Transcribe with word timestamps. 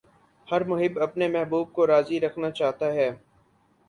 ہر 0.47 0.61
محب 0.63 0.99
اپنے 1.01 1.27
محبوب 1.27 1.73
کو 1.73 1.87
راضی 1.87 2.19
رکھنا 2.19 2.49
چاہتا 2.51 2.91
ہے۔ 2.93 3.09